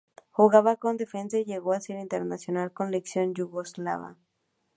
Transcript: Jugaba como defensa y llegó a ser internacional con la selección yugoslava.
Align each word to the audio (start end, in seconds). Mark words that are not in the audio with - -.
Jugaba 0.31 0.77
como 0.77 0.95
defensa 0.95 1.37
y 1.37 1.45
llegó 1.45 1.73
a 1.73 1.79
ser 1.79 1.99
internacional 1.99 2.73
con 2.73 2.87
la 2.87 2.93
selección 2.97 3.35
yugoslava. 3.35 4.17